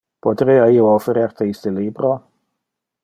Poterea 0.27 0.63
io 0.77 0.87
offerer 0.93 1.35
te 1.41 1.49
iste 1.51 1.75
libro? 1.77 2.13